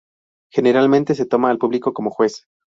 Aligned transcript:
Generalmente 0.51 1.13
se 1.13 1.27
toma 1.27 1.51
al 1.51 1.59
publico 1.59 1.93
como 1.93 2.09
juez. 2.09 2.47